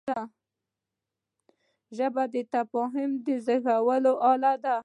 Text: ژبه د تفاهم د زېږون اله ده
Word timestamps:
ژبه 1.97 2.23
د 2.33 2.35
تفاهم 2.53 3.09
د 3.25 3.27
زېږون 3.45 4.05
اله 4.31 4.53
ده 4.63 4.75